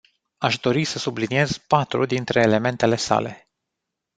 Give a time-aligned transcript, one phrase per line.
[0.37, 3.49] Aș dori să subliniez patru dintre elementele sale.